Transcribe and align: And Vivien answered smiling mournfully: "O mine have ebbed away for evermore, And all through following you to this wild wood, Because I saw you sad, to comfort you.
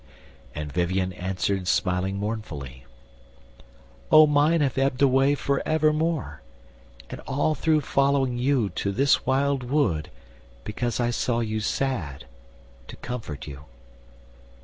And 0.55 0.73
Vivien 0.73 1.13
answered 1.13 1.67
smiling 1.67 2.17
mournfully: 2.17 2.85
"O 4.11 4.25
mine 4.25 4.61
have 4.61 4.75
ebbed 4.75 4.99
away 5.03 5.35
for 5.35 5.61
evermore, 5.63 6.41
And 7.11 7.21
all 7.27 7.53
through 7.53 7.81
following 7.81 8.35
you 8.39 8.69
to 8.69 8.91
this 8.91 9.27
wild 9.27 9.61
wood, 9.63 10.09
Because 10.63 10.99
I 10.99 11.11
saw 11.11 11.41
you 11.41 11.59
sad, 11.59 12.25
to 12.87 12.95
comfort 12.95 13.45
you. 13.45 13.65